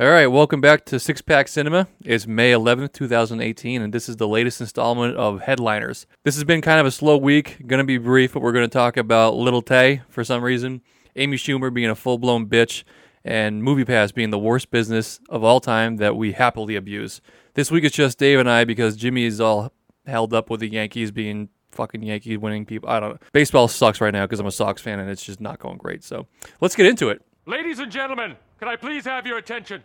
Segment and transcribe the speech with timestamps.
[0.00, 1.86] All right, welcome back to Six Pack Cinema.
[2.02, 6.06] It's May 11th, 2018, and this is the latest installment of Headliners.
[6.24, 7.58] This has been kind of a slow week.
[7.68, 10.80] To be brief, but we're to talk about Little Tay for some reason,
[11.16, 12.82] Amy Schumer being a full blown bitch,
[13.26, 17.20] and MoviePass being the worst business of all time that we happily abuse.
[17.52, 19.70] This week it's just Dave and I because Jimmy is all
[20.06, 22.88] held up with the Yankees being fucking Yankees winning people.
[22.88, 23.18] I don't know.
[23.34, 26.02] Baseball sucks right now because I'm a Sox fan and it's just not going great.
[26.02, 26.26] So
[26.62, 27.20] let's get into it.
[27.44, 29.82] Ladies and gentlemen, can I please have your attention?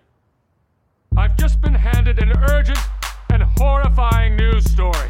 [1.17, 2.77] I've just been handed an urgent
[3.31, 5.09] and horrifying news story.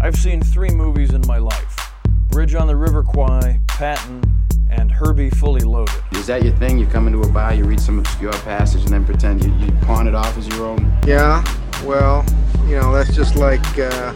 [0.00, 1.92] I've seen three movies in my life
[2.30, 4.22] Bridge on the River Kwai, Patton,
[4.70, 5.94] and Herbie Fully Loaded.
[6.12, 6.78] Is that your thing?
[6.78, 9.70] You come into a bar, you read some obscure passage, and then pretend you, you
[9.82, 10.92] pawn it off as your own?
[11.06, 11.44] Yeah,
[11.84, 12.24] well,
[12.66, 14.12] you know, that's just like uh,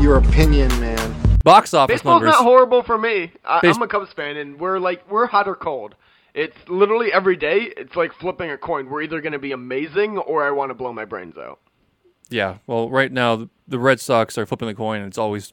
[0.00, 1.14] your opinion, man.
[1.44, 2.32] Box office Baseball's numbers.
[2.32, 3.30] not horrible for me.
[3.44, 5.94] I, Base- I'm a Cubs fan, and we're like we're hot or cold.
[6.34, 7.72] It's literally every day.
[7.76, 8.88] It's like flipping a coin.
[8.88, 11.60] We're either going to be amazing or I want to blow my brains out.
[12.30, 15.52] Yeah, well, right now the- Red Sox are flipping the coin, and it's always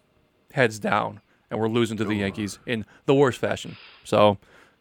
[0.54, 1.20] heads down,
[1.52, 3.76] and we're losing to the Yankees in the worst fashion.
[4.06, 4.38] So,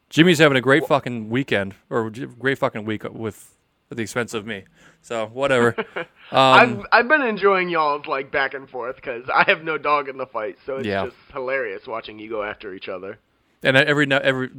[0.09, 3.57] Jimmy's having a great fucking weekend, or great fucking week with
[3.91, 4.65] at the expense of me.
[5.03, 5.75] So, whatever.
[6.31, 10.09] I've Um, I've been enjoying y'all's like back and forth because I have no dog
[10.09, 11.07] in the fight, so it's Yeah.
[11.07, 13.19] just hilarious watching you go after each other.
[13.65, 14.51] and every now every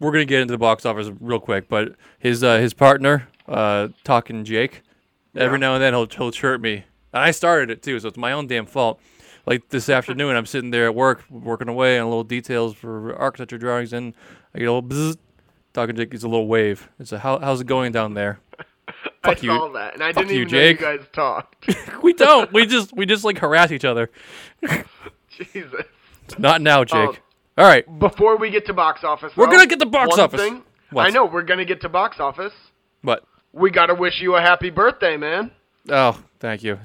[0.00, 3.88] we're gonna get into the box office real quick, but his uh, his partner, uh,
[4.04, 4.82] talking Jake,
[5.34, 8.16] every now and then he'll he'll chirp me, and I started it too, so it's
[8.16, 9.00] my own damn fault.
[9.46, 13.56] Like this afternoon, I'm sitting there at work working away on little details for architecture
[13.58, 14.12] drawings, and
[14.54, 15.16] I get a little bzz,
[15.72, 16.88] talking Jake gets a little wave.
[16.98, 18.40] It's a how, how's it going down there?
[18.88, 18.92] I
[19.34, 19.50] Fuck you.
[19.50, 20.80] saw that, and I Fuck didn't you, even Jake.
[20.82, 21.74] know you guys talked.
[22.02, 22.52] We don't.
[22.52, 24.10] we just we just like harass each other.
[25.30, 25.84] Jesus.
[26.38, 27.08] Not now, Jake.
[27.08, 27.16] Um,
[27.58, 30.20] All right, Before we get to box office, We're though, gonna get to box one
[30.20, 30.40] office.
[30.40, 31.06] Thing, What?
[31.06, 32.52] I know we're gonna get to box office.
[33.02, 35.50] but We gotta wish you a happy birthday, man.
[35.90, 36.78] oh, thank you.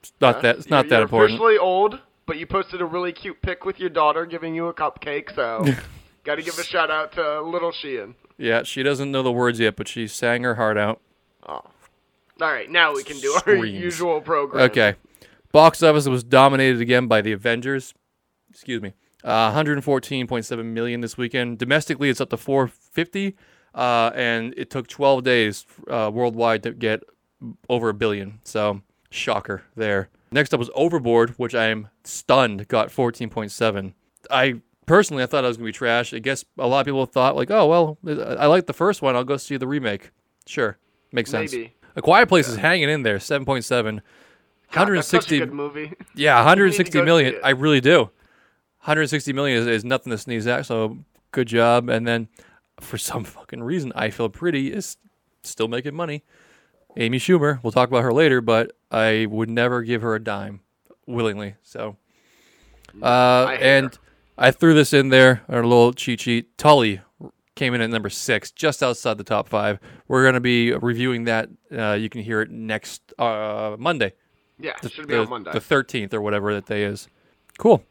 [0.00, 0.58] It's not that.
[0.58, 1.30] It's not you're, that you're important.
[1.32, 4.74] officially old, but you posted a really cute pic with your daughter giving you a
[4.74, 5.64] cupcake, so
[6.24, 8.14] got to give a shout out to little Sheehan.
[8.36, 11.00] Yeah, she doesn't know the words yet, but she sang her heart out.
[11.48, 11.54] Oh.
[11.54, 13.70] All right, now we can do our Screams.
[13.80, 14.64] usual program.
[14.70, 14.94] Okay.
[15.52, 17.94] Box office was dominated again by the Avengers.
[18.50, 18.92] Excuse me.
[19.24, 21.58] Uh, 114.7 million this weekend.
[21.58, 23.36] Domestically, it's up to 450,
[23.74, 27.02] uh, and it took 12 days uh, worldwide to get
[27.68, 28.40] over a billion.
[28.44, 30.08] So, shocker there.
[30.30, 33.94] Next up was Overboard, which I am stunned got 14.7.
[34.30, 36.12] I personally, I thought I was gonna be trash.
[36.12, 39.16] I guess a lot of people thought like, oh well, I like the first one.
[39.16, 40.10] I'll go see the remake.
[40.46, 40.78] Sure,
[41.12, 41.52] makes sense.
[41.52, 41.74] Maybe.
[41.96, 44.00] A Quiet Place is hanging in there, 7.7.
[44.70, 45.92] God, that's such 160 a good movie.
[46.14, 47.34] yeah, You need 160 to go million.
[47.42, 48.10] I really do.
[48.80, 50.66] 160 million is, is nothing to sneeze at.
[50.66, 50.98] So
[51.32, 51.88] good job.
[51.88, 52.28] And then
[52.80, 54.96] for some fucking reason, I feel pretty is
[55.42, 56.24] still making money.
[56.96, 57.62] Amy Schumer.
[57.62, 60.60] We'll talk about her later, but I would never give her a dime
[61.06, 61.54] willingly.
[61.62, 61.96] So,
[63.02, 64.00] uh, I and her.
[64.36, 66.56] I threw this in there, our little cheat sheet.
[66.58, 67.00] Tully
[67.54, 69.78] came in at number six, just outside the top five.
[70.06, 71.48] We're going to be reviewing that.
[71.76, 74.14] Uh, you can hear it next uh, Monday
[74.58, 75.52] Yeah, the, should be the, on Monday.
[75.52, 77.08] the 13th or whatever that day is.
[77.58, 77.82] Cool.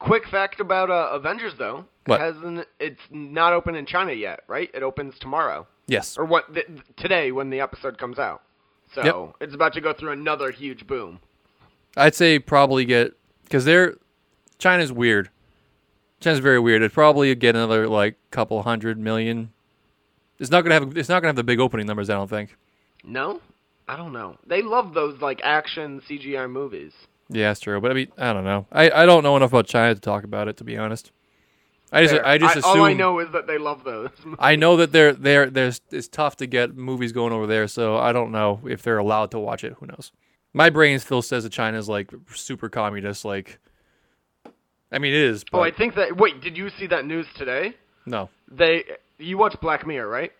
[0.00, 1.84] Quick fact about uh, Avengers, though.
[2.06, 2.20] What?
[2.20, 4.70] Hasn't it's not open in China yet, right?
[4.74, 6.16] It opens tomorrow Yes.
[6.18, 6.52] or what?
[6.54, 6.66] Th-
[6.96, 8.42] today when the episode comes out.
[8.94, 9.36] So Yep.
[9.42, 11.20] it's about to go through another huge boom.
[11.96, 13.12] I'd say probably get
[13.44, 13.96] because they're
[14.58, 15.28] China's weird.
[16.20, 16.82] China's very weird.
[16.82, 19.52] It'd probably get another like couple hundred million.
[20.38, 20.96] It's not gonna have.
[20.96, 22.08] It's not gonna have the big opening numbers.
[22.10, 22.56] I don't think.
[23.04, 23.40] No,
[23.86, 24.36] I don't know.
[24.46, 26.92] They love those like action CGI movies.
[27.30, 27.80] Yeah, that's true.
[27.80, 28.66] But I mean, I don't know.
[28.72, 30.56] I, I don't know enough about China to talk about it.
[30.58, 31.12] To be honest,
[31.92, 32.26] I just Fair.
[32.26, 34.10] I just assume all I know is that they love those.
[34.38, 37.96] I know that they're they're there's it's tough to get movies going over there, so
[37.96, 39.74] I don't know if they're allowed to watch it.
[39.78, 40.12] Who knows?
[40.52, 43.24] My brain still says that China's like super communist.
[43.24, 43.60] Like,
[44.90, 45.44] I mean, it is.
[45.44, 46.16] But oh, I think that.
[46.16, 47.76] Wait, did you see that news today?
[48.06, 48.84] no, They
[49.18, 50.32] you watch Black Mirror, right?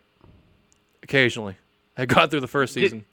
[1.03, 1.57] occasionally.
[1.97, 2.99] I got through the first season.
[3.01, 3.07] Did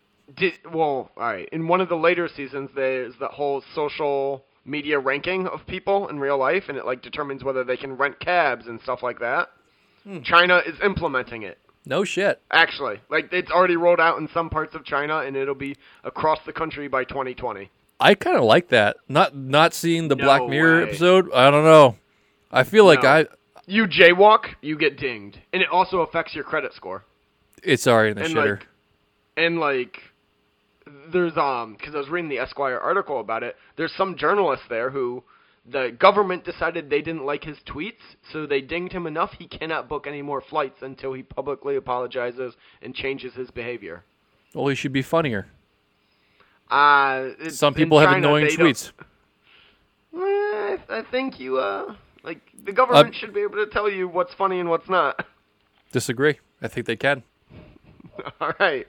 [0.72, 1.48] well, all right.
[1.52, 6.20] In one of the later seasons, there's that whole social media ranking of people in
[6.20, 9.50] real life, and it like determines whether they can rent cabs and stuff like that.
[10.04, 10.22] Hmm.
[10.24, 11.58] China is implementing it.
[11.86, 12.42] no shit.
[12.52, 16.40] Actually, like it's already rolled out in some parts of China, and it'll be across
[16.46, 17.70] the country by 2020.
[18.00, 18.98] I kind of like that.
[19.08, 20.90] Not not seeing the No Black Mirror way.
[20.90, 21.32] episode.
[21.34, 21.96] I don't know.
[22.52, 23.26] I feel like I
[23.66, 27.04] You jaywalk, you get dinged, and it also affects your credit score.
[27.64, 28.60] it's already in the and shitter.
[28.60, 28.68] like,
[29.38, 30.02] and like,
[31.12, 33.56] there's um, because I was reading the Esquire article about it.
[33.76, 35.24] There's some journalist there who
[35.70, 38.02] the government decided they didn't like his tweets,
[38.32, 42.54] so they dinged him enough he cannot book any more flights until he publicly apologizes
[42.82, 44.04] and changes his behavior.
[44.54, 45.48] Well, he should be funnier.
[46.70, 48.92] Uh, it's- Some people have annoying tweets.
[50.16, 51.94] Eh, I, I think you uh
[52.24, 55.24] like the government Uh, should be able to tell you what's funny and what's not.
[55.92, 56.40] Disagree.
[56.62, 57.22] I think they can.
[58.42, 58.88] all right.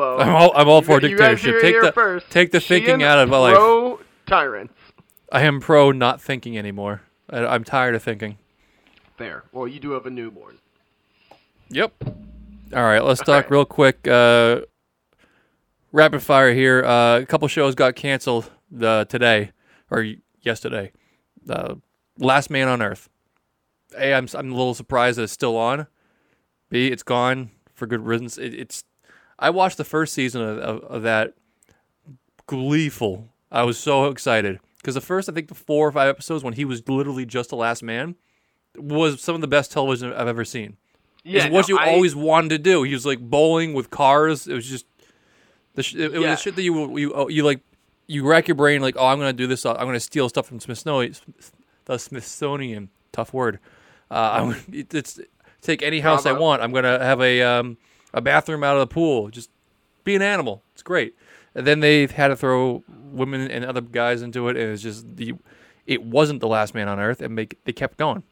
[0.00, 1.60] I'm all, I'm all for you dictatorship.
[1.60, 2.30] Take the first.
[2.30, 3.54] take the thinking out of my life.
[3.54, 4.74] Pro tyrants.
[5.32, 7.02] I am pro not thinking anymore.
[7.30, 8.38] I, I'm tired of thinking.
[9.18, 9.44] There.
[9.52, 10.58] Well, you do have a newborn.
[11.70, 11.92] Yep.
[12.74, 13.50] All right, let's talk right.
[13.50, 14.06] real quick.
[14.06, 14.60] Uh,
[15.92, 16.84] rapid fire here.
[16.84, 18.50] Uh, a couple shows got canceled
[18.80, 19.52] uh, today
[19.90, 20.06] or
[20.42, 20.92] yesterday.
[21.48, 21.76] Uh,
[22.18, 23.08] Last Man on Earth.
[23.96, 25.86] A, I'm I'm a little surprised that it's still on.
[26.70, 28.38] B, it's gone for good reasons.
[28.38, 28.84] It, it's.
[29.38, 31.34] I watched the first season of, of, of that.
[32.46, 33.28] Gleeful.
[33.50, 36.52] I was so excited because the first, I think, the four or five episodes when
[36.54, 38.14] he was literally just the last man
[38.76, 40.76] was some of the best television I've ever seen
[41.24, 42.82] Yeah, is what no, you I- always wanted to do.
[42.84, 44.46] He was like bowling with cars.
[44.46, 44.86] It was just
[45.74, 47.60] the sh- it, it was the shit that you you oh, you like
[48.06, 49.64] you rack your brain like oh I'm gonna do this.
[49.66, 51.14] I'm gonna steal stuff from Smithsonian.
[51.86, 53.58] The Smithsonian, tough word.
[54.10, 54.14] Uh,
[54.54, 55.18] I'm it's
[55.62, 56.62] take any house I want.
[56.62, 57.76] I'm gonna have a um,
[58.16, 59.28] a bathroom out of the pool.
[59.28, 59.50] Just
[60.02, 60.62] be an animal.
[60.72, 61.14] It's great.
[61.54, 65.16] And then they had to throw women and other guys into it, and it's just
[65.16, 65.34] the
[65.86, 68.24] it wasn't the last man on earth, and make they kept going.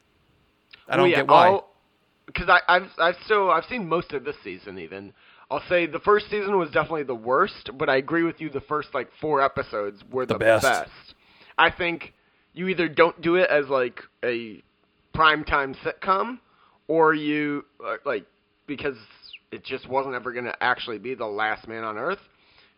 [0.89, 1.59] I don't Well, yeah, get why.
[2.25, 4.77] Because I, I've I've still I've seen most of this season.
[4.79, 5.13] Even
[5.49, 8.49] I'll say the first season was definitely the worst, but I agree with you.
[8.49, 10.63] The first like four episodes were the, best.
[10.63, 10.91] best.
[11.57, 12.13] I think
[12.53, 14.61] you either don't do it as like a
[15.15, 16.39] primetime sitcom,
[16.87, 18.25] or you uh, like
[18.67, 18.97] because
[19.55, 22.19] it just wasn't ever gonna actually be the last man on earth.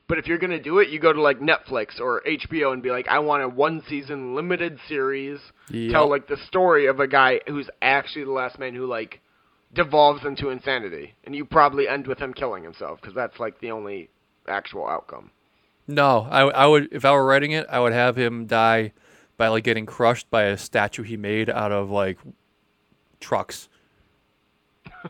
[0.07, 2.91] But if you're gonna do it, you go to like Netflix or HBO and be
[2.91, 5.39] like, I want a one season limited series.
[5.69, 5.91] Yep.
[5.91, 9.19] Tell like the story of a guy who's actually the last man who like
[9.73, 13.71] devolves into insanity, and you probably end with him killing himself because that's like the
[13.71, 14.09] only
[14.47, 15.31] actual outcome.
[15.87, 18.93] No, I, I would if I were writing it, I would have him die
[19.35, 22.17] by like getting crushed by a statue he made out of like
[23.19, 23.67] trucks.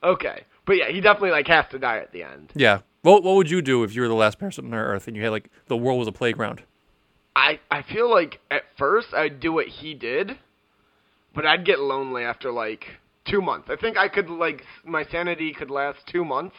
[0.00, 2.52] Okay, but yeah, he definitely like has to die at the end.
[2.54, 2.80] Yeah.
[3.02, 5.22] What what would you do if you were the last person on Earth and you
[5.24, 6.62] had like the world was a playground?
[7.34, 10.36] I I feel like at first I'd do what he did,
[11.34, 12.84] but I'd get lonely after like
[13.24, 13.68] two months.
[13.70, 16.56] I think I could like my sanity could last two months,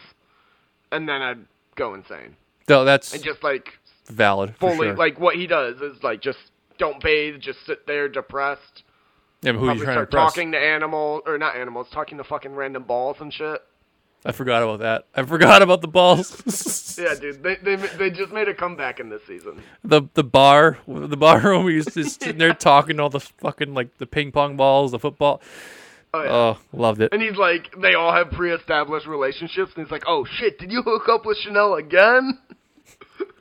[0.91, 1.45] and then I'd
[1.75, 2.35] go insane
[2.67, 3.67] No, that's and just like
[4.07, 4.55] valid.
[4.59, 4.95] fully sure.
[4.95, 6.39] like what he does is like just
[6.77, 8.83] don't bathe, just sit there depressed.
[9.41, 10.33] yeah, who are you trying start to impress?
[10.33, 13.61] talking to animals or not animals, talking to fucking random balls and shit.
[14.25, 15.05] I forgot about that.
[15.15, 16.43] I forgot about the balls.
[16.99, 19.61] Yeah, dude, they they they just made a comeback in this season.
[19.85, 23.97] the the bar the bar room he's just sitting there talking all the fucking like
[23.99, 25.41] the ping pong balls, the football.
[26.13, 26.29] Oh yeah.
[26.29, 27.13] Oh, loved it.
[27.13, 30.81] and he's like, they all have pre-established relationships, and he's like, "Oh shit, did you
[30.81, 32.37] hook up with Chanel again?"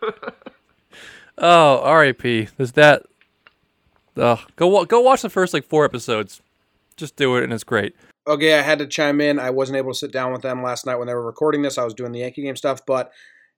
[1.40, 2.48] Oh, R.I.P.
[2.56, 3.04] There's that.
[4.16, 4.38] Ugh.
[4.56, 6.42] Go go watch the first like four episodes.
[6.96, 7.94] Just do it, and it's great.
[8.28, 9.38] Okay, I had to chime in.
[9.38, 11.78] I wasn't able to sit down with them last night when they were recording this.
[11.78, 13.10] I was doing the Yankee game stuff, but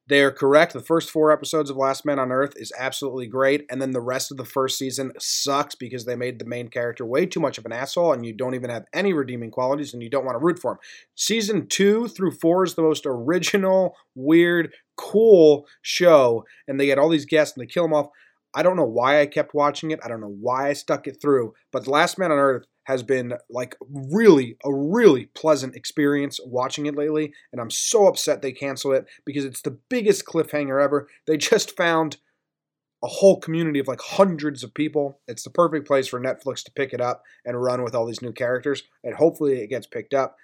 [0.06, 0.74] they are correct.
[0.74, 4.00] The first four episodes of Last Man on Earth is absolutely great, and then the
[4.00, 7.58] rest of the first season sucks because they made the main character way too much
[7.58, 10.36] of an asshole, and you don't even have any redeeming qualities, and you don't want
[10.36, 10.78] to root for him.
[11.16, 17.08] Season two through four is the most original, weird, cool show, and they get all
[17.08, 18.08] these guests and they kill them off.
[18.54, 20.00] I don't know why I kept watching it.
[20.04, 23.34] I don't know why I stuck it through, but Last Man on Earth has been
[23.48, 28.94] like really a really pleasant experience watching it lately, and I'm so upset they canceled
[28.94, 31.08] it because it's the biggest cliffhanger ever.
[31.26, 32.16] They just found
[33.02, 35.20] a whole community of like hundreds of people.
[35.28, 38.22] It's the perfect place for Netflix to pick it up and run with all these
[38.22, 40.36] new characters, and hopefully it gets picked up.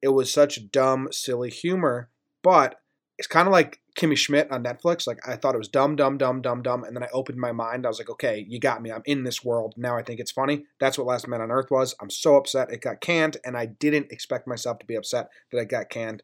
[0.00, 2.08] It was such dumb, silly humor,
[2.42, 2.80] but
[3.18, 5.06] it's kind of like Kimmy Schmidt on Netflix.
[5.06, 7.52] Like I thought it was dumb, dumb, dumb, dumb, dumb, and then I opened my
[7.52, 7.84] mind.
[7.84, 8.92] I was like, okay, you got me.
[8.92, 9.96] I'm in this world now.
[9.96, 10.64] I think it's funny.
[10.78, 11.94] That's what Last Man on Earth was.
[12.00, 15.58] I'm so upset it got canned, and I didn't expect myself to be upset that
[15.58, 16.22] it got canned.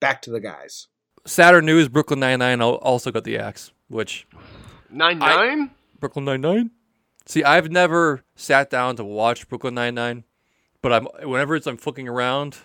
[0.00, 0.86] Back to the guys.
[1.26, 3.72] Saturn News, Brooklyn Nine Nine also got the axe.
[3.88, 4.26] Which
[4.88, 5.72] Nine nine.
[5.98, 6.70] Brooklyn Nine Nine?
[7.26, 10.24] See, I've never sat down to watch Brooklyn Nine Nine,
[10.80, 12.58] but I'm whenever it's I'm flicking around,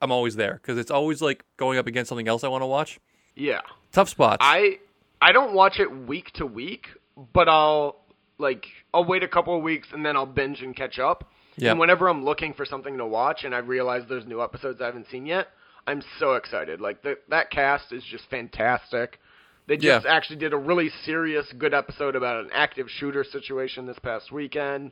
[0.00, 2.66] I'm always there because it's always like going up against something else I want to
[2.66, 2.98] watch.
[3.34, 3.60] Yeah.
[3.92, 4.38] Tough spots.
[4.40, 4.78] I
[5.20, 6.86] I don't watch it week to week,
[7.32, 7.96] but I'll
[8.38, 11.30] like I'll wait a couple of weeks and then I'll binge and catch up.
[11.56, 11.70] Yeah.
[11.70, 14.86] And whenever I'm looking for something to watch and I realize there's new episodes I
[14.86, 15.48] haven't seen yet,
[15.86, 16.82] I'm so excited.
[16.82, 19.18] Like the, that cast is just fantastic.
[19.66, 20.12] They just Yeah.
[20.12, 24.90] actually did a really serious, good episode about an active shooter situation this past weekend.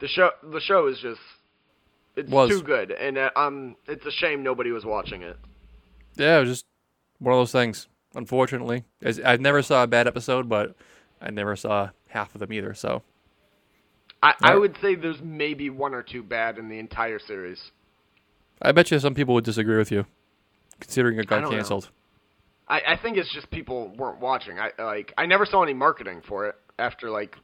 [0.00, 1.20] The show, the show is just,
[2.16, 2.50] it's Was.
[2.50, 5.36] too good, and uh, um, it's a shame nobody was watching it.
[6.16, 6.66] Yeah, it was just
[7.18, 7.88] one of those things.
[8.14, 10.76] Unfortunately, As- I never saw a bad episode, but
[11.20, 12.72] I never saw half of them either.
[12.74, 13.02] So
[14.22, 17.72] I, I would say there's maybe one or two bad in the entire series.
[18.62, 20.06] I bet you some people would disagree with you,
[20.80, 21.50] considering it got know.
[21.50, 21.90] canceled.
[22.68, 24.58] I, I think it's just people weren't watching.
[24.58, 27.36] I like I never saw any marketing for it after like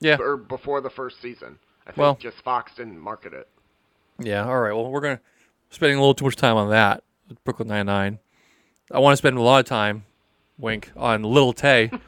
[0.00, 1.58] Yeah, or before the first season.
[1.82, 3.46] I think Well- just Fox didn't market it.
[4.20, 4.44] Yeah.
[4.44, 4.72] All right.
[4.72, 5.20] Well, we're gonna
[5.70, 7.02] spending a little too much time on that.
[7.44, 8.18] Brooklyn Nine Nine.
[8.90, 10.04] I want to spend a lot of time,
[10.56, 11.90] wink, on Little Tay.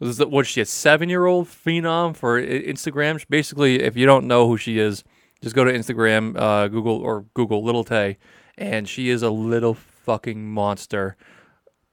[0.00, 3.24] Was it, what she a seven year old phenom for Instagram?
[3.30, 5.04] Basically, if you don't know who she is,
[5.42, 8.18] just go to Instagram, uh, Google or Google Little Tay,
[8.58, 11.16] and she is a little fucking monster.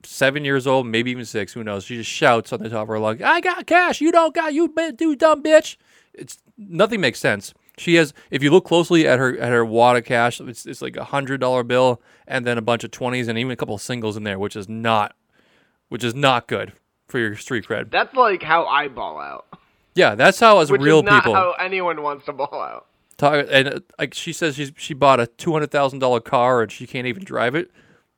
[0.03, 1.53] Seven years old, maybe even six.
[1.53, 1.83] Who knows?
[1.83, 4.01] She just shouts on the top of her lungs, "I got cash.
[4.01, 4.53] You don't got.
[4.53, 5.77] You do dumb bitch."
[6.13, 7.53] It's nothing makes sense.
[7.79, 10.81] She has, if you look closely at her at her wad of cash, it's, it's
[10.81, 13.75] like a hundred dollar bill and then a bunch of twenties and even a couple
[13.75, 15.15] of singles in there, which is not,
[15.87, 16.73] which is not good
[17.07, 17.89] for your street cred.
[17.89, 19.45] That's like how I ball out,
[19.95, 22.85] Yeah, that's how as which real is not people how anyone wants to ball out.
[23.17, 23.45] talk.
[23.49, 26.71] And uh, like she says, she's she bought a two hundred thousand dollar car and
[26.71, 27.71] she can't even drive it.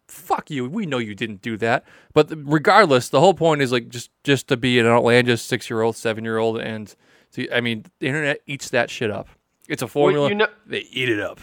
[0.07, 0.67] Fuck you.
[0.67, 1.85] We know you didn't do that.
[2.13, 5.69] But the, regardless, the whole point is like just just to be an outlandish six
[5.69, 6.93] year old, seven year old, and
[7.29, 9.29] see, I mean, the internet eats that shit up.
[9.67, 10.29] It's a formula.
[10.29, 11.39] you know- they eat it up.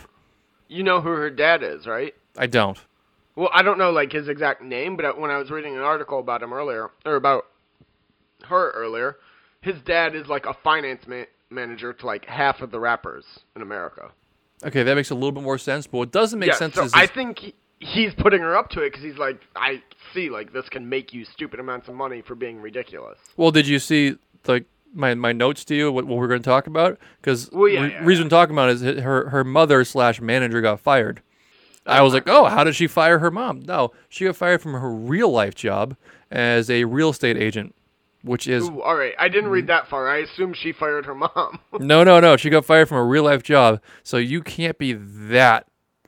[0.69, 2.15] You know who her dad is, right?
[2.37, 2.79] I don't.
[3.37, 6.19] Well, I don't know like his exact name, but when I was reading an article
[6.19, 7.47] about him earlier, or about
[8.45, 9.17] her earlier,
[9.61, 13.25] his dad is like a finance ma- manager to like half of the rappers
[13.57, 14.11] in America.
[14.65, 15.87] Okay, that makes a little bit more sense.
[15.87, 18.71] But what doesn't make yeah, sense so is I think he, he's putting her up
[18.71, 19.83] to it because he's like, I
[20.13, 23.19] see, like this can make you stupid amounts of money for being ridiculous.
[23.37, 26.49] Well, did you see like my, my notes to you what, what we're going to
[26.49, 26.99] talk about?
[27.21, 30.61] Because Well, yeah, re- yeah, reason I'm talking about is her her mother slash manager
[30.61, 31.23] got fired.
[31.87, 33.61] I was like, oh, how did she fire her mom?
[33.61, 35.97] No, she got fired from her real life job
[36.31, 37.75] as a real estate agent,
[38.23, 39.69] which is Ooh, all right, I didn't read mm.
[39.69, 40.09] that far.
[40.09, 41.61] I assume she fired her mom.
[41.79, 42.37] no, no, no.
[42.37, 45.67] She got fired from a real life job, so you can't be that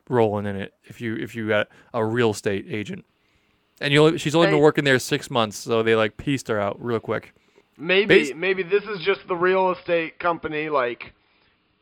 [0.09, 3.05] rolling in it if you if you got a real estate agent.
[3.81, 6.61] And you only, she's only been working there six months, so they like pieced her
[6.61, 7.33] out real quick.
[7.81, 11.13] Maybe, maybe this is just the real estate company like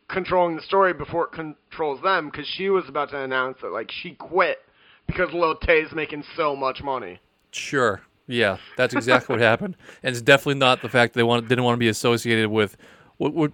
[0.09, 3.90] controlling the story before it controls them because she was about to announce that like
[3.90, 4.59] she quit
[5.07, 7.21] because Lil Tay's making so much money.
[7.50, 8.00] Sure.
[8.26, 11.64] Yeah, that's exactly what happened, and it's definitely not the fact that they want, didn't
[11.64, 12.76] want to be associated with
[13.17, 13.52] what, what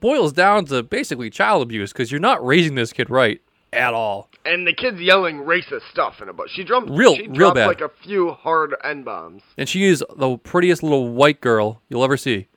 [0.00, 4.28] boils down to basically child abuse because you're not raising this kid right at all.
[4.44, 7.66] And the kid's yelling racist stuff in a but she dropped Real- she real bad.
[7.66, 9.42] like a few hard n bombs.
[9.58, 12.48] And she is the prettiest little white girl you'll ever see.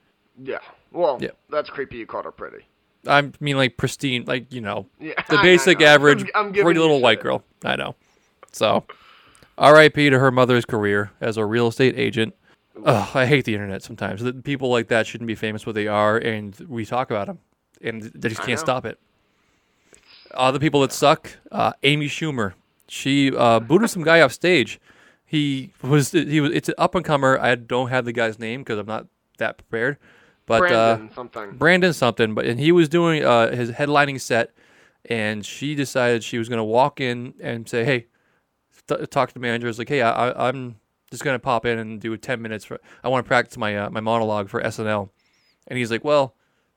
[0.42, 0.60] Yeah.
[0.92, 1.32] Well, Yeah.
[1.50, 1.98] that's creepy.
[1.98, 2.66] You called her pretty.
[3.06, 7.02] I mean, like pristine, like you know, Yeah, the basic average I'm- I'm pretty little
[7.02, 7.24] white shit.
[7.24, 7.44] girl.
[7.66, 7.96] I know.
[8.52, 8.86] So,
[9.58, 10.10] R.I.P.
[10.10, 12.34] to her mother's career as a real estate agent.
[12.86, 14.24] Ugh, I hate the internet sometimes.
[14.44, 17.40] People like that shouldn't be famous what they are, and we talk about them,
[17.82, 19.00] and they just can't stop it.
[20.34, 22.54] Other people that suck, uh, Amy Schumer.
[22.88, 24.80] She uh, booted some guy off stage.
[25.26, 27.40] He was he was it's an up and comer.
[27.40, 29.98] I don't have the guy's name because I'm not that prepared.
[30.46, 31.52] But Brandon uh, something.
[31.58, 34.52] Brandon something, but and he was doing uh, his headlining set,
[35.06, 38.08] and she decided she was going to walk in and say, "Hey,
[38.88, 40.76] t- talk to the manager." It's like, "Hey, I, I'm
[41.10, 42.80] just going to pop in and do ten minutes for.
[43.04, 45.10] I want to practice my uh, my monologue for SNL,"
[45.68, 46.36] and he's like, "Well,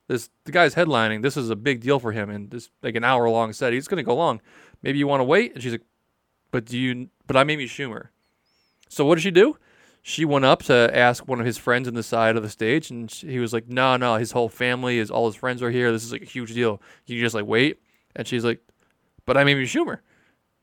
[0.09, 1.23] this the guy's headlining.
[1.23, 3.73] This is a big deal for him, and this like an hour long set.
[3.73, 4.41] He's going to go long.
[4.83, 5.85] Maybe you want to wait?" And she's like,
[6.51, 7.09] "But do you?
[7.27, 8.09] But I'm Amy Schumer."
[8.89, 9.57] So what did she do?
[10.03, 12.91] She went up to ask one of his friends in the side of the stage,
[12.91, 15.71] and sh- he was like, "No, no, his whole family is all his friends are
[15.71, 15.91] here.
[15.91, 16.81] This is like a huge deal.
[17.07, 17.81] You just like wait."
[18.15, 18.61] And she's like,
[19.25, 19.99] "But I'm Amy Schumer,"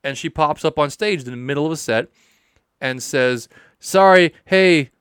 [0.03, 2.07] and she pops up on stage in the middle of a set
[2.79, 4.91] and says, "Sorry, hey,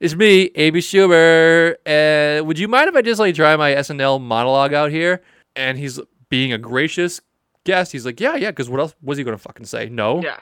[0.00, 1.74] it's me, Amy Schumer.
[1.86, 5.22] Uh, would you mind if I just like try my SNL monologue out here?"
[5.56, 7.20] And he's being a gracious
[7.64, 7.92] guest.
[7.92, 9.88] He's like, "Yeah, yeah," because what else was he gonna fucking say?
[9.88, 10.22] No.
[10.22, 10.40] Yeah.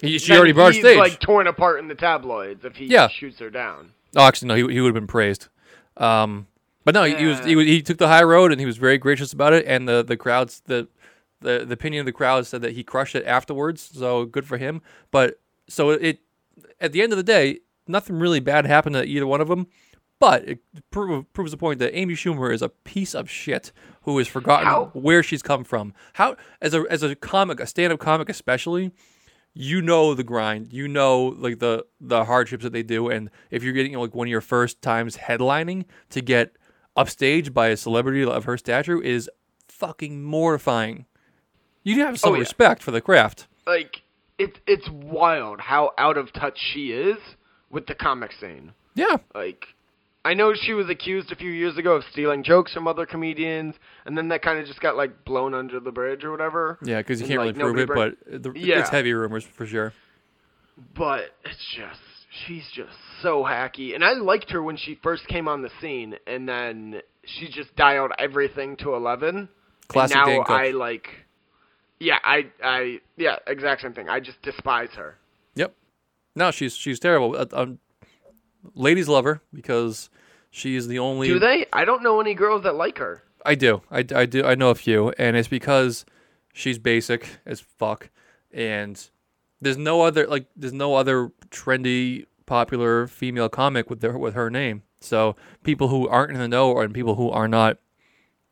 [0.00, 0.96] He, she Then already brought stage.
[0.98, 3.08] like torn apart in the tabloids if he Yeah.
[3.08, 3.90] shoots her down.
[4.14, 4.54] Oh, actually, no.
[4.54, 5.48] He, he would have been praised.
[5.96, 6.46] Um,
[6.84, 8.76] but no, he, he was he, was- he took the high road and he was
[8.76, 9.64] very gracious about it.
[9.66, 10.86] And the the crowds the
[11.40, 13.90] the the opinion of the crowd said that he crushed it afterwards.
[13.94, 14.80] So good for him.
[15.10, 16.20] But so it
[16.80, 19.66] at the end of the day, nothing really bad happened to either one of them.
[20.20, 20.58] But it
[20.90, 23.72] prove, proves the point that Amy Schumer is a piece of shit
[24.02, 25.92] who has forgotten where she's come from.
[26.14, 28.92] How as a as a comic, a stand up comic especially,
[29.52, 33.62] you know the grind, you know like the the hardships that they do, and if
[33.64, 36.56] you're getting like one of your first times headlining to get
[36.96, 39.28] upstaged by a celebrity of her stature is
[39.68, 41.06] fucking mortifying.
[41.82, 42.40] You have some Oh, yeah.
[42.40, 43.48] respect for the craft.
[43.66, 44.02] Like
[44.38, 47.18] it's it's wild how out of touch she is
[47.70, 48.72] with the comic scene.
[48.94, 49.66] Yeah, Like
[50.24, 53.74] I know she was accused a few years ago of stealing jokes from other comedians,
[54.06, 56.78] and then that kind of just got like blown under the bridge or whatever.
[56.82, 58.80] yeah, because you And, can't like, really prove it, but the, Yeah.
[58.80, 59.92] it's heavy rumors for sure.
[60.96, 62.00] but it's just
[62.46, 62.90] she's just
[63.22, 67.00] so hacky and i liked her when she first came on the scene and then
[67.24, 69.48] she just dialed everything to 11
[69.86, 71.06] Classic and now i like
[72.00, 75.14] yeah i i yeah exact same thing i just despise her
[75.54, 75.72] Yep.
[76.34, 77.36] No, she's she's terrible.
[77.36, 77.78] Uh, um,
[78.74, 80.10] ladies love her because
[80.50, 81.28] she's the only.
[81.28, 83.82] do they i don't know any girls that like her I do.
[83.90, 84.44] I, I do.
[84.44, 86.06] I know a few, and it's because
[86.52, 88.10] she's basic as fuck,
[88.52, 89.10] and
[89.60, 94.50] there's no other like there's no other trendy popular female comic with their with her
[94.50, 94.82] name.
[95.00, 97.78] So people who aren't in the know and people who are not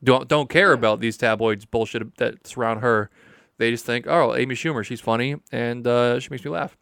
[0.05, 3.11] don't don't care about these tabloids bullshit that surround her.
[3.59, 6.77] They just think, oh, Amy Schumer, she's funny and uh, she makes me laugh.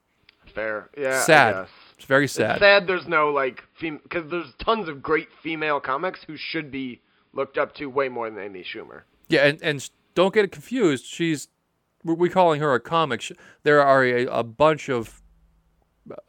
[0.54, 1.66] Fair yeah sad.
[1.96, 2.58] It's very It's sad.
[2.60, 7.00] sad there's no like because there's tons of great female comics who should be
[7.32, 11.04] looked up to way more than amy schumer Yeah, and, and don't get it confused.
[11.06, 11.48] She's
[12.04, 13.22] we're calling her a comic.
[13.62, 15.20] There are a, a bunch of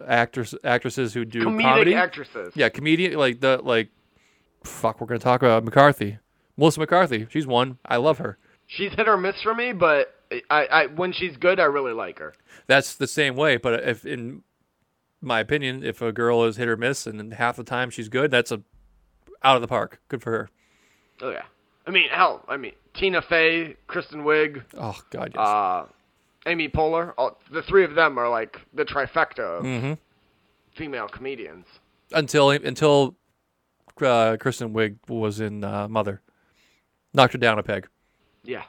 [0.05, 1.95] actors actresses who do comedic comedy.
[1.95, 3.89] actresses Yeah, comedian like the like.
[4.63, 6.19] Fuck, we're gonna talk about McCarthy.
[6.57, 7.25] Melissa McCarthy.
[7.31, 7.79] She's one.
[7.85, 8.37] I love her.
[8.67, 10.13] She's hit or miss for me, but
[10.49, 12.33] I, I when she's good, I really like her.
[12.67, 13.57] That's the same way.
[13.57, 14.43] But if in
[15.21, 18.31] my opinion, if a girl is hit or miss and half the time she's good,
[18.31, 18.61] that's a
[19.43, 19.99] out of the park.
[20.07, 20.49] Good for her.
[21.21, 21.43] Oh yeah.
[21.85, 25.39] I mean, hell, I mean Tina Fey, Kristen Wiig, Oh God, yes.
[25.47, 25.85] uh,
[26.45, 27.13] Amy Poehler.
[27.17, 29.93] All, the three of them are like the trifecta of Mm-hmm.
[30.75, 31.65] female comedians.
[32.13, 33.15] until until
[34.01, 36.21] uh, Kristen Wiig was in uh, Mother,
[37.13, 37.87] knocked her down a peg.
[38.43, 38.63] Yeah,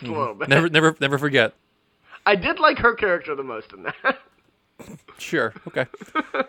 [0.00, 0.44] Mm-hmm.
[0.48, 1.54] Never, never, never forget.
[2.26, 4.18] I did like her character the most in that.
[5.18, 5.52] Sure.
[5.68, 5.84] Okay.
[6.14, 6.42] All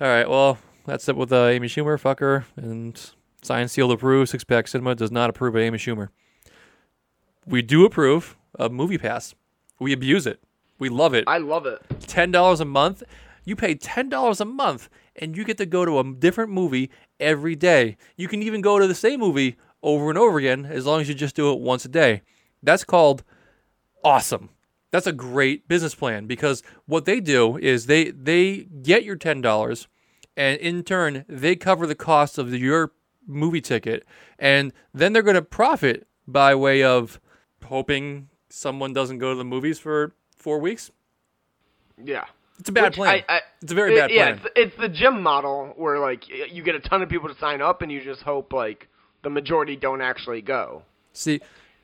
[0.00, 0.26] right.
[0.26, 0.56] Well,
[0.86, 2.00] that's it with uh, Amy Schumer.
[2.00, 2.46] Fuck her.
[2.56, 2.98] And
[3.42, 4.30] sign, sealed, approved.
[4.30, 6.08] Six Pack Cinema does not approve of Amy Schumer.
[7.46, 9.34] We do approve of Movie Pass.
[9.78, 10.40] We abuse it.
[10.78, 11.24] We love it.
[11.26, 11.82] I love it.
[12.00, 13.02] ten dollars a month.
[13.44, 16.90] You pay ten dollars a month, and you get to go to a different movie
[17.20, 17.98] every day.
[18.16, 21.08] You can even go to the same movie over and over again as long as
[21.10, 22.22] you just do it once a day.
[22.62, 23.24] That's called
[24.04, 24.50] awesome.
[24.90, 29.40] That's a great business plan because what they do is they they get your ten
[29.40, 29.86] dollars,
[30.36, 32.92] and in turn they cover the cost of your
[33.26, 34.06] movie ticket,
[34.38, 37.20] and then they're going to profit by way of
[37.66, 40.90] hoping someone doesn't go to the movies for four weeks.
[42.02, 42.24] Yeah.
[42.58, 43.22] It's a bad Which plan.
[43.28, 46.24] I- I- it's a very bad It- yeah, it's, it's the gym model where like
[46.28, 48.88] you get a ton of people to sign up, and you just hope like
[49.22, 50.82] the majority don't actually go.
[51.12, 51.40] See,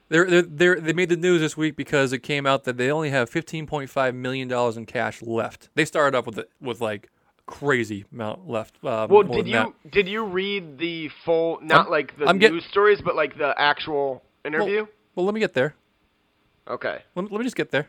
[0.08, 2.90] they're, they're, they're, they made the news this week because it came out that they
[2.90, 5.68] only have $15.5 million in cash left.
[5.74, 7.10] They started off with it with like
[7.46, 8.76] crazy amount left.
[8.84, 9.90] Uh, Well, did you that.
[9.90, 13.36] did you read the full, not I'm- like the I'm news get- stories, but like
[13.38, 14.86] the actual interview?
[15.14, 15.74] Well, let me get there.
[16.68, 17.02] Okay.
[17.14, 17.88] Let me, let me just get there.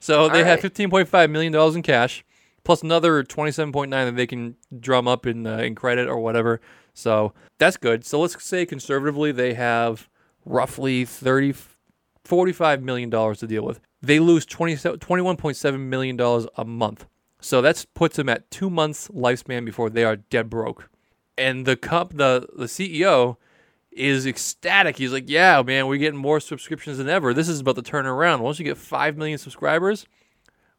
[0.00, 0.72] So they All have right.
[0.72, 2.24] $15.5 million in cash,
[2.64, 6.60] plus another 27.9 that they can drum up in, uh, in credit or whatever.
[6.94, 8.04] So that's good.
[8.04, 10.08] So let's say conservatively they have
[10.48, 11.54] roughly 30,
[12.24, 13.80] 45 million dollars to deal with.
[14.00, 17.06] They lose 20, 21.7 million dollars a month.
[17.40, 20.90] So that puts them at two months lifespan before they are dead broke.
[21.36, 23.36] And the comp, the the CEO
[23.92, 24.96] is ecstatic.
[24.96, 27.32] He's like, "Yeah, man, we're getting more subscriptions than ever.
[27.32, 28.42] This is about to turn around.
[28.42, 30.06] Once you get five million subscribers,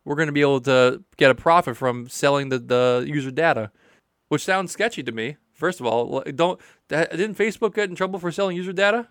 [0.04, 3.72] we're going to be able to get a profit from selling the, the user data."
[4.28, 5.38] Which sounds sketchy to me.
[5.54, 9.08] First of all, don't didn't Facebook get in trouble for selling user data?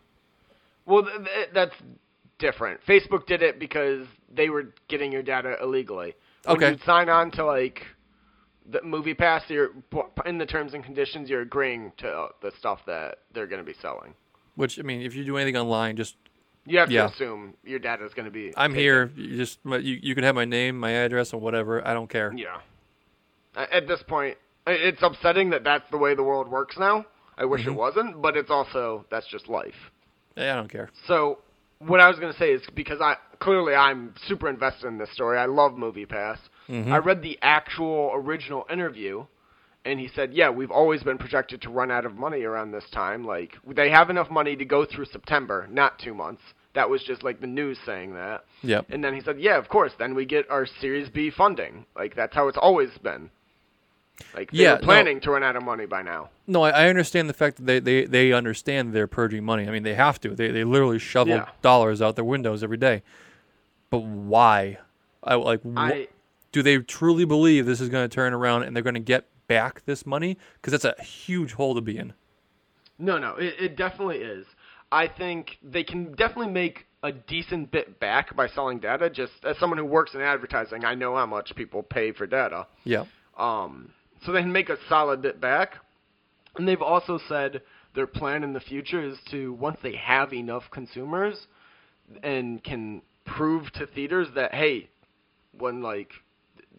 [0.88, 1.74] Well, th- th- that's
[2.38, 2.81] different.
[2.87, 6.14] Facebook did it because they were getting your data illegally.
[6.44, 6.70] When Okay.
[6.72, 7.85] you sign on to like
[8.70, 9.70] the Movie Pass, you're
[10.27, 11.29] in the terms and conditions.
[11.29, 14.14] You're agreeing to the stuff that they're going to be selling.
[14.57, 16.16] Which I mean, if you do anything online, just
[16.66, 17.07] You have Yeah.
[17.07, 18.53] to assume your data is going to be.
[18.57, 18.83] I'm taken.
[18.83, 19.11] here.
[19.16, 21.87] You just you, you can have my name, my address, and whatever.
[21.87, 22.33] I don't care.
[22.37, 22.59] Yeah.
[23.57, 27.07] At this point, it's upsetting that that's the way the world works now.
[27.38, 27.70] I wish Mm-hmm.
[27.70, 29.90] it wasn't, but it's also that's just life.
[30.38, 30.90] Yeah, I don't care.
[31.07, 31.38] So,
[31.81, 35.12] what I was going to say is because I clearly I'm super invested in this
[35.12, 35.38] story.
[35.38, 36.38] I love Movie Pass.
[36.68, 36.92] Mm-hmm.
[36.92, 39.24] I read the actual original interview,
[39.85, 42.85] and he said, "Yeah, we've always been projected to run out of money around this
[42.92, 43.24] time.
[43.24, 46.42] Like they have enough money to go through September, not two months.
[46.74, 48.44] that was just like the news saying that.
[48.62, 48.87] Yep.
[48.90, 49.92] And then he said, "Yeah, of course.
[49.98, 51.87] Then we get our Series B funding.
[51.96, 53.31] Like that's how it's always been.
[54.35, 54.85] Like they Yeah, were no.
[54.85, 56.31] planning to run out of money by now.
[56.47, 59.67] No, I, I understand the fact that they, they, they understand they're purging money.
[59.69, 60.31] I mean, they have to.
[60.31, 61.49] They, they literally shovel Yeah.
[61.63, 63.03] dollars out their windows every day.
[63.91, 64.79] But why?
[65.23, 65.63] I like.
[65.63, 66.09] wh- I
[66.53, 69.27] do they truly believe this is going to turn around and they're going to get
[69.49, 70.39] back this money?
[70.55, 72.15] Because that's a huge hole to be in.
[72.99, 74.47] no, no, it, it definitely is.
[74.91, 79.11] I think they can definitely make a decent bit back by selling data.
[79.11, 82.67] Just as someone who works in advertising, I know how much people pay for data.
[82.85, 83.05] Yeah.
[83.37, 83.91] Um,
[84.25, 85.75] so they can make a solid bit back.
[86.57, 87.63] And they've also said
[87.95, 91.47] their plan in the future is to once they have enough consumers
[92.23, 94.89] and can prove to theaters that hey,
[95.57, 96.11] when like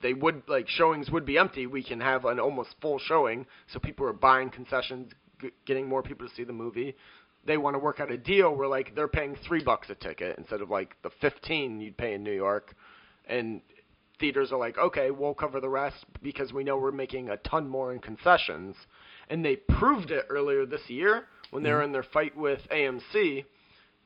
[0.02, 3.80] they would like showings would be empty, we can have an almost full showing, so
[3.80, 6.96] people are buying concessions, g- getting more people to see the movie.
[7.46, 10.38] They want to work out a deal where like they're paying three bucks a ticket
[10.38, 12.76] instead of like the fifteen you'd pay in New York,
[13.28, 13.62] and
[14.20, 17.68] theaters are like, okay, we'll cover the rest because we know we're making a ton
[17.68, 18.76] more in concessions.
[19.30, 21.86] And they proved it earlier this year when they were mm-hmm.
[21.86, 23.46] in their fight with AMC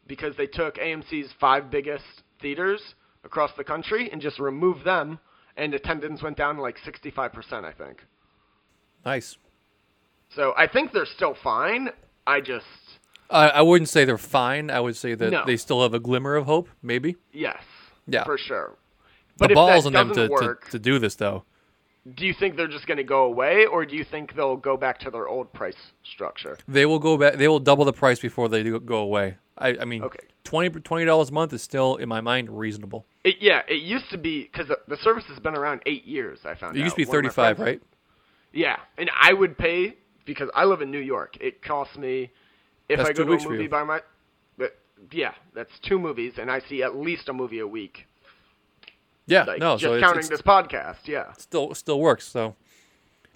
[0.08, 2.04] because they took AMC's five biggest
[2.41, 2.82] theaters
[3.23, 5.17] across the country and just removed them,
[5.56, 8.04] and attendance went down to like 65%, I think.
[9.06, 9.38] Nice.
[10.36, 11.89] So I think they're still fine.
[12.28, 12.65] I just,
[13.30, 14.69] I, I wouldn't say they're fine.
[14.69, 15.43] I would say that No.
[15.45, 17.15] they still have a glimmer of hope, maybe.
[17.32, 17.62] yes,
[18.08, 18.23] Yeah.
[18.23, 18.76] for sure.
[19.38, 21.43] The But if balls on them to, to, work, to do this, though.
[22.15, 24.78] do you think they're just going to go away, or do you think they'll go
[24.78, 26.58] back to their old price structure?
[26.67, 27.36] They will go back.
[27.36, 29.38] They will double the price before they go away.
[29.58, 30.19] I, I mean, Okay.
[30.43, 33.06] 20 dollars a month is still, in my mind, reasonable.
[33.24, 36.39] It, yeah, it used to be because the, the service has been around eight years.
[36.46, 37.82] I found It used to be my 35, right?
[38.52, 41.38] Yeah, and I would pay because I live in New York.
[41.41, 42.32] It costs me
[42.89, 44.02] if That's I go to a movie by my,
[44.58, 44.78] but
[45.12, 48.06] yeah, that's two movies, and I see at least a movie a week.
[49.25, 51.07] Yeah, Like no, just so it's, counting it's this podcast.
[51.07, 52.25] Yeah, still still works.
[52.27, 52.55] So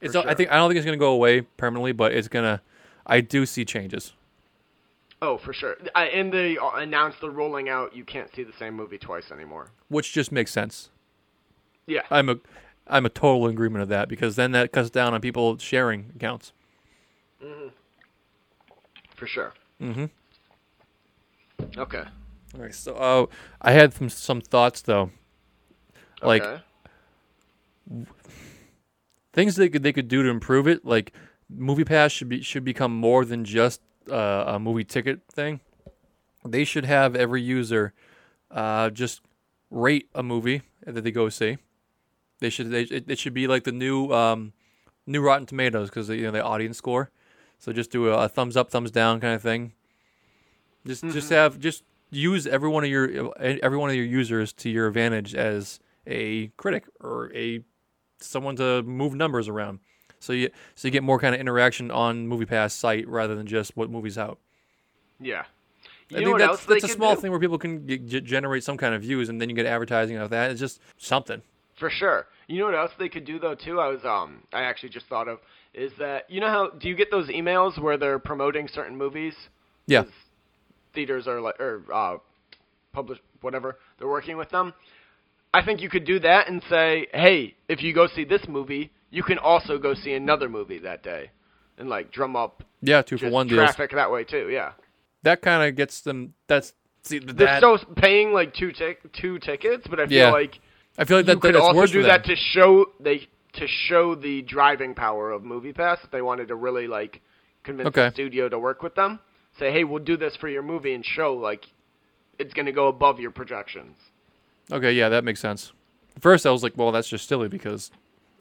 [0.01, 0.13] it's.
[0.13, 2.61] For I think I don't think it's gonna go away permanently, but it's gonna.
[3.05, 4.11] I do see changes.
[5.21, 5.77] oh for sure.
[5.95, 7.95] I, and they announced they're rolling out.
[7.95, 9.69] You can't see the same movie twice anymore.
[9.87, 10.89] which just makes sense.
[11.85, 12.37] Yeah, I'm a
[12.87, 16.51] I'm a total agreement of that because then that cuts down on people sharing accounts.
[17.41, 17.67] Mm-hmm.
[19.15, 19.53] for sure.
[19.81, 20.05] Mm-hmm.
[21.77, 22.03] Okay.
[22.55, 23.25] All right, so uh,
[23.61, 25.11] I had some some thoughts though,
[26.21, 26.61] like okay.
[29.33, 30.85] things they could they could do to improve it.
[30.85, 31.13] Like
[31.49, 35.59] Movie Pass should be should become more than just uh, a movie ticket thing.
[36.45, 37.93] They should have every user
[38.51, 39.21] uh, just
[39.69, 41.57] rate a movie that they go see.
[42.39, 44.53] They should they it, it should be like the new um,
[45.05, 47.11] new Rotten Tomatoes because you know the audience score.
[47.59, 49.73] So just do a, a thumbs up, thumbs down kind of thing.
[50.85, 54.69] Just just have just use every one of your every one of your users to
[54.69, 57.61] your advantage as a critic or a
[58.19, 59.79] someone to move numbers around.
[60.19, 63.77] So you so you get more kind of interaction on MoviePass site rather than just
[63.77, 64.39] what movie's out.
[65.19, 65.43] Yeah.
[66.09, 67.21] You I think that's that's a small do?
[67.21, 70.15] thing where people can g- generate some kind of views and then you get advertising
[70.15, 70.51] out of that.
[70.51, 71.41] It's just something.
[71.75, 72.27] For sure.
[72.47, 73.79] You know what else they could do though too?
[73.79, 75.39] I was um I actually just thought of
[75.73, 79.35] is that you know how do you get those emails where they're promoting certain movies?
[79.85, 80.05] Yeah.
[80.93, 82.17] Theaters are like or uh
[82.93, 84.73] publish whatever they're working with them.
[85.57, 88.91] I think you could do that and say, hey, if you go see this movie,
[89.09, 91.31] you can also go see another movie that day,
[91.79, 93.57] and like drum up Yeah, two for one deals.
[93.59, 94.49] traffic that way too.
[94.51, 94.73] Yeah.
[95.23, 96.33] That kind of gets them.
[96.47, 100.31] That's see They're still paying like two tic- two tickets, but I feel Yeah.
[100.31, 100.59] like
[100.99, 104.13] I feel like you that, could that's also do that to show they to show
[104.13, 107.21] the driving power of MoviePass if they wanted to really like
[107.63, 108.09] convince Okay.
[108.09, 109.19] the studio to work with them.
[109.57, 111.65] Say, hey, we'll do this for your movie and show like
[112.37, 113.97] it's gonna go above your projections.
[114.71, 115.71] Okay, yeah, that makes sense.
[116.15, 117.91] At first, I was like, well, that's just silly because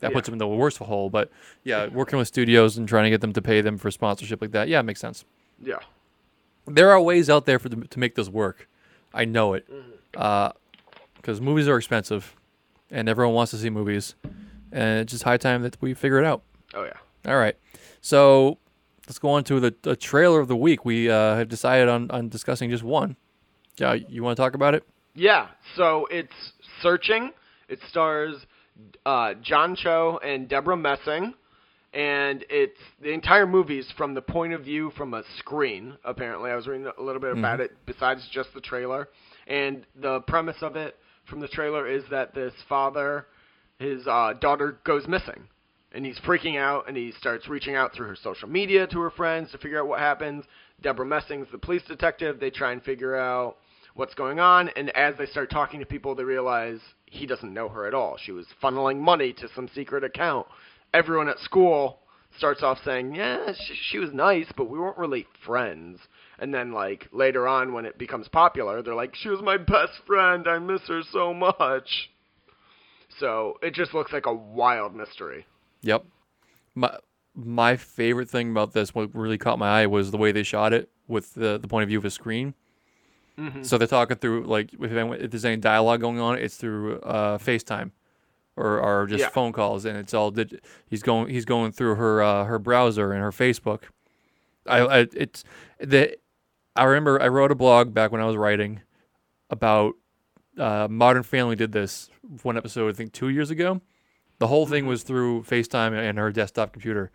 [0.01, 0.15] that Yeah.
[0.15, 1.09] puts them in the worst hole.
[1.11, 1.31] But
[1.65, 4.51] yeah, working with studios and trying to get them to pay them for sponsorship like
[4.53, 5.25] that, yeah, it makes sense.
[5.63, 5.79] Yeah.
[6.67, 8.69] There are ways out there for to make this work.
[9.15, 10.57] I know it, Mm-hmm.
[11.17, 12.35] because movies are expensive,
[12.91, 14.15] and everyone wants to see movies,
[14.73, 16.43] and it's just high time that we figure it out.
[16.75, 16.97] Oh yeah.
[17.31, 17.57] All right,
[18.01, 18.59] so
[19.07, 20.85] let's go on to the, the trailer of the week.
[20.85, 23.17] We uh, have decided on, on discussing just one.
[23.79, 24.85] Yeah, you want to talk about it?
[25.17, 25.49] Yeah.
[25.77, 26.53] So it's
[26.83, 27.33] searching.
[27.69, 28.37] It stars
[29.05, 31.35] uh, John Cho and Debra Messing,
[31.95, 35.97] and it's the entire movie is from the point of view from a screen.
[36.05, 37.73] Apparently, I was reading a little bit about it.
[37.87, 39.09] Besides just the trailer,
[39.47, 40.97] and the premise of it
[41.29, 43.27] from the trailer is that this father,
[43.79, 45.49] his uh, daughter goes missing,
[45.93, 49.11] and he's freaking out, and he starts reaching out through her social media to her
[49.11, 50.45] friends to figure out what happens.
[50.83, 52.39] Debra Messing's the police detective.
[52.39, 53.57] They try and figure out
[53.97, 54.69] what's going on.
[54.77, 58.17] And as they start talking to people, they realize he doesn't know her at all.
[58.23, 60.47] She was funneling money to some secret account.
[60.95, 61.99] Everyone at school
[62.37, 65.99] starts off saying, "Yeah, she, she was nice, but we weren't really friends."
[66.39, 69.95] And then, like later on, when it becomes popular, they're like, "She was my best
[70.07, 70.47] friend.
[70.47, 72.11] I miss her so much."
[73.19, 75.47] So it just looks like a wild mystery.
[75.83, 76.05] Yep.
[76.75, 76.99] My
[77.35, 80.73] my favorite thing about this, what really caught my eye, was the way they shot
[80.73, 82.55] it with the the point of view of a screen.
[83.63, 87.37] So they're talking through like if, if there's any dialogue going on, it's through uh,
[87.37, 87.91] FaceTime
[88.57, 89.29] or or just Yeah.
[89.29, 93.13] phone calls, and it's all dig- he's going he's going through her uh, her browser
[93.13, 93.83] and her Facebook.
[94.67, 95.45] I, I it's
[95.79, 96.17] the
[96.75, 98.81] I remember I wrote a blog back when I was writing
[99.51, 99.95] about
[100.59, 102.09] uh, Modern Family did this
[102.43, 103.83] one episode I think two years ago.
[104.39, 107.11] The whole thing was through FaceTime and her desktop computer,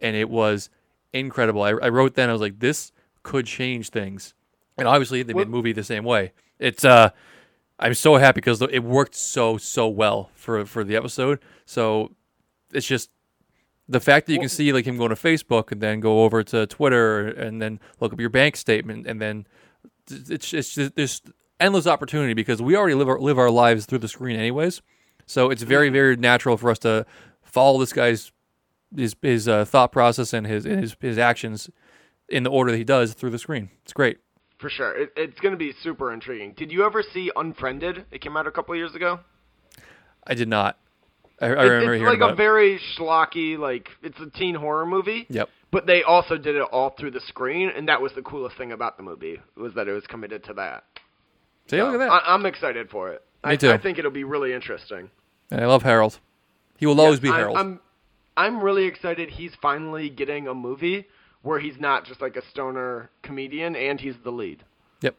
[0.00, 0.68] and it was
[1.14, 1.62] incredible.
[1.62, 4.32] I, I wrote then I was like, this could change things,
[4.78, 6.32] and obviously they made a movie the same way.
[6.58, 7.10] It's uh,
[7.78, 11.40] I'm so happy because it worked so so well for for the episode.
[11.66, 12.12] So
[12.72, 13.10] it's just
[13.88, 16.42] the fact that you can see like him going to Facebook and then go over
[16.44, 19.46] to Twitter and then look up your bank statement and then
[20.10, 21.22] it's it's just, there's
[21.60, 24.82] endless opportunity because we already live our, live our lives through the screen anyways.
[25.26, 27.06] So it's very very natural for us to
[27.42, 28.32] follow this guy's
[28.96, 31.70] his his uh, thought process and his his his actions
[32.28, 33.70] in the order that he does through the screen.
[33.82, 34.18] It's great.
[34.62, 34.96] For sure.
[34.96, 36.54] It, it's going to be super intriguing.
[36.56, 38.06] Did you ever see Unfriended?
[38.10, 39.18] It came out a couple years ago.
[40.26, 40.78] I did not.
[41.40, 42.36] I, I It- remember it's hearing like a it.
[42.36, 45.26] very schlocky, like it's a teen horror movie.
[45.28, 45.48] Yep.
[45.72, 48.72] But they also did it all through the screen, and that was the coolest thing
[48.72, 50.84] about the movie was that it was committed to that.
[51.68, 52.10] See, look at that.
[52.10, 53.22] I, I'm excited for it.
[53.44, 53.70] Me I, too.
[53.70, 55.10] I think it'll be really interesting.
[55.50, 56.20] and I love Harold.
[56.78, 57.56] He will always be I'm- Harold.
[57.56, 57.80] I'm,
[58.36, 59.28] I'm really excited.
[59.30, 61.06] He's finally getting a movie
[61.42, 64.62] where he's not just like a stoner comedian, and he's the lead.
[65.00, 65.14] yep.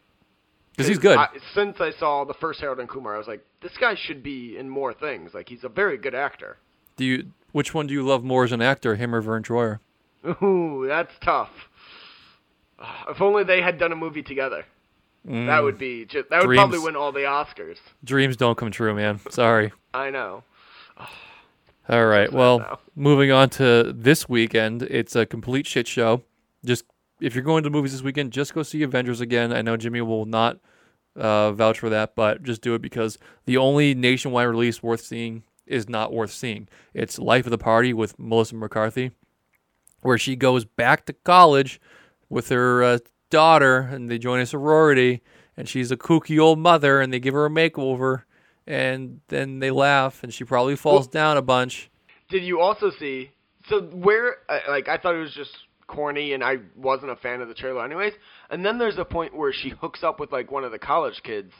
[0.72, 1.18] Because he's good.
[1.18, 4.24] I, since I saw the first Harold and Kumar, I was like, this guy should
[4.24, 5.34] be in more things.
[5.34, 6.58] Like he's a very good actor.
[6.98, 7.26] do you?
[7.52, 9.80] Which one do you love more as an actor, him or Vern Troyer?
[10.42, 11.50] Ooh, that's tough.
[13.10, 14.66] If only they had done a movie together.
[15.26, 15.46] Mm.
[15.48, 17.78] That would be just, that would probably win all the Oscars.
[18.04, 19.22] Dreams don't come true, man.
[19.30, 19.72] Sorry.
[19.94, 20.44] I know.
[21.00, 21.08] Oh.
[21.89, 22.32] All right.
[22.32, 26.24] Well, moving on to this weekend, it's a complete shit show.
[26.63, 26.86] Just
[27.19, 29.52] if you're going to movies this weekend, just go see Avengers again.
[29.52, 30.60] I know Jimmy will not
[31.15, 35.43] uh, vouch for that, but just do it because the only nationwide release worth seeing
[35.65, 36.67] is not worth seeing.
[36.93, 39.12] It's Life of the Party with Melissa McCarthy,
[40.02, 41.80] where she goes back to college
[42.30, 42.98] with her uh,
[43.30, 45.22] daughter, and they join a sorority,
[45.56, 48.24] and she's a kooky old mother, and they give her a makeover.
[48.65, 51.89] And then they laugh, and she probably falls Well- down a bunch.
[52.30, 53.32] Did you also see?
[53.67, 55.56] So where, uh, like, I thought it was just
[55.88, 58.13] corny, and I wasn't a fan of the trailer, anyways.
[58.49, 61.21] And then there's a point where she hooks up with like one of the college
[61.23, 61.54] kids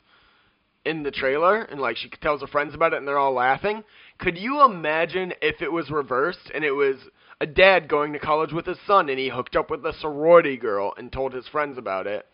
[0.85, 3.83] in the trailer, and like she tells her friends about it, and they're all laughing.
[4.17, 6.95] Could you imagine if it was reversed and it was
[7.39, 10.57] a dad going to college with his son, and he hooked up with a sorority
[10.57, 12.25] girl and told his friends about it?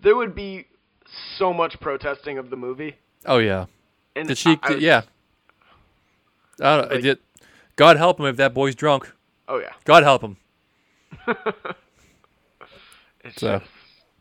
[0.00, 0.66] There would be
[1.38, 2.96] so much protesting of the movie.
[3.24, 3.66] Oh yeah.
[4.16, 4.58] And Did she?
[4.62, 5.02] I- I yeah.
[6.60, 7.18] I don't, Like- did.
[7.76, 9.12] God help him if that boy's drunk.
[9.46, 9.72] Oh yeah.
[9.84, 10.36] God help him.
[13.24, 13.70] It's So, just-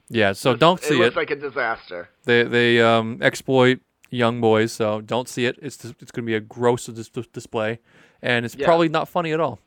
[0.10, 0.34] yeah.
[0.34, 1.03] So don't see it looks it.
[1.03, 2.10] Looks like a disaster.
[2.23, 3.79] They they um, exploit
[4.10, 5.58] young boys, so don't see it.
[5.62, 7.79] It's it's going to be a gross dis- dis- display,
[8.21, 8.65] and it's Yeah.
[8.65, 9.60] probably not funny at all.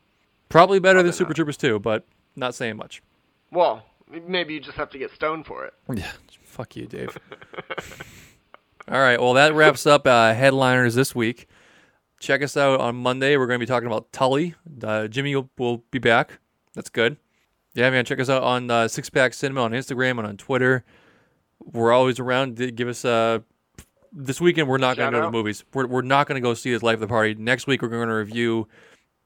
[0.49, 1.37] Probably better than Super not.
[1.37, 3.03] Troopers 2, but not saying much.
[3.53, 3.85] Well,
[4.27, 5.75] maybe you just have to get stoned for it.
[5.95, 6.11] Yeah,
[6.43, 7.17] fuck you, Dave.
[8.90, 11.46] All right, well that wraps up uh, headliners this week.
[12.20, 13.37] Check us out on Monday.
[13.37, 14.55] We're going to be talking about Tully.
[14.83, 16.38] Uh, Jimmy will, will be back.
[16.74, 17.18] That's good.
[17.74, 18.07] Yeah, man.
[18.07, 20.85] Check us out on uh, Six Pack Cinema on Instagram and on Twitter.
[21.61, 22.57] We're always around.
[22.74, 23.40] Give us uh,
[24.11, 24.68] this weekend.
[24.68, 25.64] We're not going to go to movies.
[25.74, 27.35] We're, we're not going to go see this Life of the Party.
[27.35, 28.68] Next week we're going to review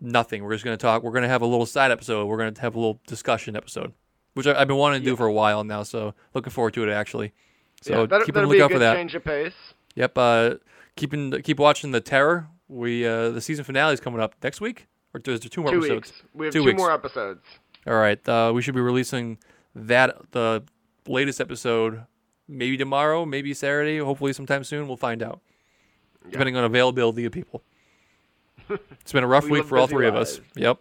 [0.00, 0.42] nothing.
[0.42, 1.04] We're just going to talk.
[1.04, 2.26] We're going to have a little side episode.
[2.26, 3.92] We're going to have a little discussion episode,
[4.34, 5.84] which I, I've been wanting to do for a while now.
[5.84, 7.32] So looking forward to it actually.
[7.82, 8.94] So yeah, that, keep on that'll be a lookout good for that.
[8.94, 9.52] change of pace.
[9.96, 10.16] Yep.
[10.16, 10.54] Uh,
[10.96, 12.48] keeping keep watching the Terror.
[12.68, 15.70] We uh, the season finale is coming up next week, or is there two more
[15.72, 16.08] Two episodes?
[16.12, 16.22] weeks.
[16.32, 16.78] We have Two two, weeks.
[16.78, 17.44] more episodes.
[17.86, 18.26] All right.
[18.28, 19.38] Uh, we should be releasing
[19.74, 20.62] that the
[21.06, 22.04] latest episode
[22.48, 24.86] maybe tomorrow, maybe Saturday, hopefully sometime soon.
[24.86, 25.40] We'll find out,
[26.30, 27.62] depending on availability of people.
[29.00, 30.40] it's been a rough We week for all three of us.
[30.56, 30.78] Yep.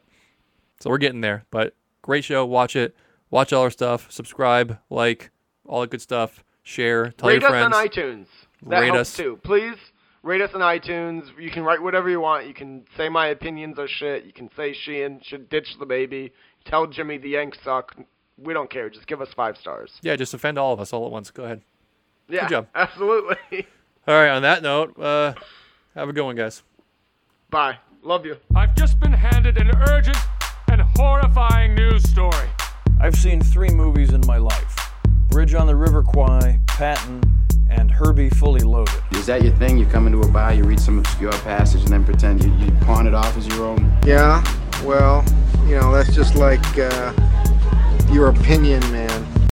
[0.79, 2.45] So we're getting there, but great show.
[2.45, 2.95] Watch it.
[3.29, 4.11] Watch all our stuff.
[4.11, 5.31] Subscribe, like,
[5.65, 6.43] all that good stuff.
[6.63, 7.11] Share.
[7.11, 8.25] Tell rate your us on iTunes.
[8.67, 9.17] That Rate helps us.
[9.17, 9.39] too.
[9.43, 9.75] Please
[10.23, 11.23] rate us on iTunes.
[11.39, 12.47] You can write whatever you want.
[12.47, 14.25] You can say my opinions are shit.
[14.25, 16.31] You can say Sheehan should ditch the baby.
[16.65, 17.95] Tell Jimmy the Yanks suck.
[18.37, 18.89] We don't care.
[18.89, 19.91] Just give us five stars.
[20.01, 21.31] Yeah, just offend all of us all at once.
[21.31, 21.61] Go ahead.
[22.29, 22.67] Yeah, Good job.
[22.75, 23.37] absolutely.
[24.07, 24.29] All right.
[24.29, 25.33] On that note, uh,
[25.95, 26.63] have a good one, guys.
[27.49, 27.77] Bye.
[28.03, 28.37] Love you.
[28.55, 30.17] I've just been handed an urgent
[30.71, 32.47] and horrifying news story.
[32.99, 34.75] I've seen three movies in my life
[35.31, 37.21] Bridge on the River Kwai, Patton,
[37.69, 39.01] and Herbie Fully Loaded.
[39.13, 39.77] Is that your thing?
[39.77, 42.69] You come into a bar, you read some obscure passage, and then pretend you, you
[42.81, 43.97] pawn it off as your own?
[44.05, 44.43] Yeah,
[44.83, 45.23] well,
[45.67, 47.13] you know, that's just like uh,
[48.11, 49.30] your opinion, man.